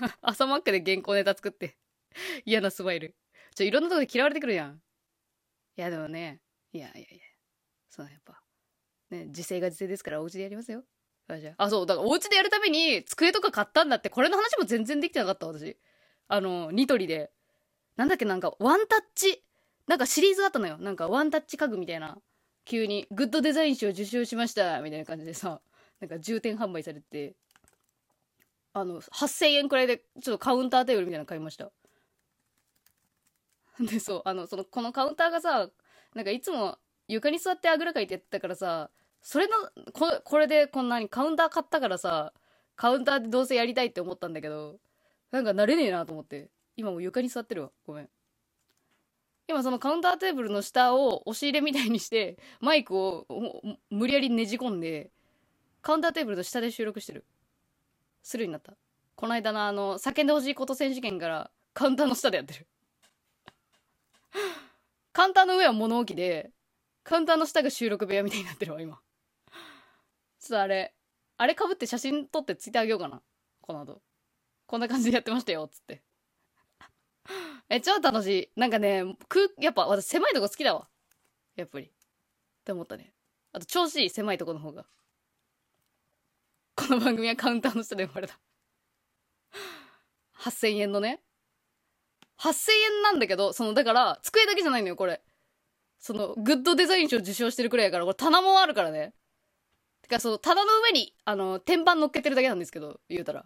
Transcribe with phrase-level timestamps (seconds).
[0.22, 1.76] 朝マックで原稿ネタ作って。
[2.44, 3.14] 嫌なスマイル。
[3.54, 4.82] ちょ、いろんなとこで嫌われてくるやん。
[5.76, 6.40] いや、でもね、
[6.72, 7.08] いやいやいや。
[7.88, 8.42] そう、やっぱ。
[9.10, 10.84] ね、時勢が時勢ですからお家でやりますよ。
[11.28, 15.76] あ、あ、そう、だからお家でやるために机とか買ったんだって、これの話も全然できてなかった、私。
[16.28, 17.30] あの、ニトリで。
[17.96, 19.44] なんだっけ、なんか、ワンタッチ、
[19.86, 20.78] なんかシリーズあったのよ。
[20.78, 22.18] なんか、ワンタッチ家具みたいな。
[22.64, 25.60] 急に、グッドデザイン賞受賞しました、みたいな感じでさ、
[26.00, 27.36] なんか重点販売されて、
[28.72, 31.70] あの、8000円くらいで、ちょっとカウンターテーブルみたいなの買いました。
[33.80, 35.70] で、そう、あの、その、このカウンターがさ、
[36.14, 36.78] なんかいつも
[37.08, 38.90] 床に座ってあぐらかいてやってたからさ、
[39.22, 39.54] それの、
[39.92, 42.32] ここれでこんなにカウンター買ったからさ、
[42.76, 44.78] カウンターでどうせやりたいって思ったんだけど、
[45.30, 46.50] なんか慣れねえなと思って。
[46.76, 47.70] 今もう床に座ってるわ。
[47.84, 48.08] ごめん。
[49.48, 53.26] 今そのカウンターテーブルの下を押し入れみたいにして、マイクを
[53.90, 55.10] 無理やりねじ込んで、
[55.82, 57.24] カウンターテーブルの下で収録してる。
[58.22, 58.76] するようになった。
[59.16, 62.66] この間のあの、叫んでほしいこと選手権からカウンターの下でやってる。
[65.12, 66.52] カウンターの上は物置で、
[67.02, 69.00] カウンターの下が収録部屋みたいになってるわ、今。
[70.40, 70.94] ちょっとあれ、
[71.36, 73.22] あれ被って写真撮ってついてあげようかな。
[73.60, 74.00] この後。
[74.66, 76.02] こんな感じでやってましたよ、つって。
[77.68, 78.50] え、超楽しい。
[78.56, 80.88] なんかね、空、やっぱ私狭いとこ好きだわ。
[81.56, 81.86] やっぱり。
[81.86, 81.90] っ
[82.64, 83.12] て思ったね。
[83.52, 84.86] あと調子いい、狭いとこの方が。
[86.90, 88.38] の番組はカウンターの下で生まれた。
[90.38, 91.22] 8000円のね。
[92.38, 95.22] 8000円なんだけど、その、だから、机だけじゃないのよ、これ。
[95.98, 99.14] その、グッドデザイン賞受賞してるくらいやから、これ棚もあるからね。
[100.02, 103.44] てか、その、棚の上に、あの、天板乗っけてるだけなんですけど、言うたら。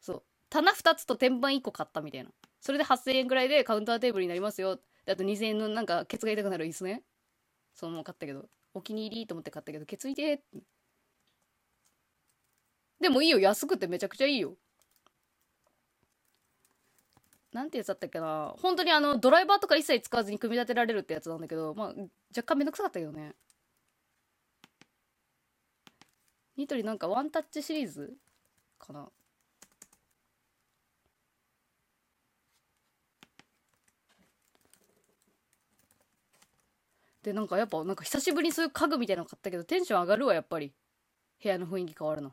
[0.00, 0.22] そう。
[0.48, 2.30] 棚2つと天板1個買ったみたいな。
[2.60, 4.76] それで8000円くらいでカウンターテーブルになりますよ。
[5.04, 7.02] であと2000円のなんか、ケツが痛くなる椅子ね。
[7.74, 10.44] そのまま買ったけど、お気に入りと思って買ったけど、ケツ痛えって。
[13.06, 14.56] でもいいよ、安くてめちゃくちゃいいよ。
[17.52, 21.88] なんてやつだったっけな本当にあの、ドライバーとか一切使わずに組み立てられるってやつなんだけど、まあ、
[22.36, 23.36] 若干めんどくさかったけどね。
[26.56, 28.12] ニトリなんかワンタッチシリーズ
[28.80, 29.08] かな
[37.22, 40.72] で、なんかやっぱ、なんか久しぶりにそういう家具みたいなの買ったけど、テンション上がるわ、やっぱり。
[41.42, 42.32] 部屋の雰囲気変わるの。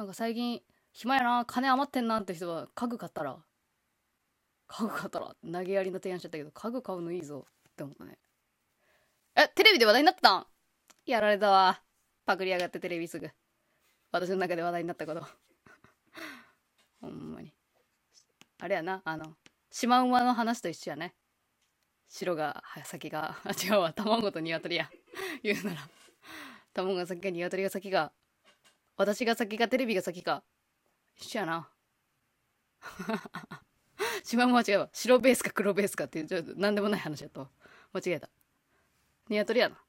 [0.00, 0.62] なんか最近、
[0.94, 3.36] 暇やな、金余ってんなって人は、家具買ったら、
[4.66, 8.16] 家具買ったら、投げやりの提案しちゃったけど、家具買うのいいぞって思ったね。
[9.36, 10.46] え、テレビで話題になったん？
[11.04, 11.82] やられたわ。
[12.24, 13.30] パクりやがってテレビすぐ。
[14.10, 15.20] 私の中で話題になったこと。
[17.02, 17.52] ほんまに。
[18.58, 19.36] あれやな、あの、
[19.70, 21.14] シマウマの話と一緒やね。
[22.08, 24.90] 白が先が、あ、 違うわ、卵と鶏や。
[25.42, 25.80] 言うなら。
[26.72, 28.14] 卵が先か鶏が先か。
[29.00, 30.42] 私が先かテレビが先か。
[31.16, 31.70] 一緒やな。
[34.22, 34.90] シマウマは違うわ。
[34.92, 37.48] 白ベースか黒ベースかっていう、ちょっとなんでもない話やと。
[37.94, 38.28] 間違えた。
[39.30, 39.82] ニワトリやな。